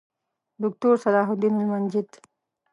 [0.61, 2.09] دوکتورصلاح الدین المنجد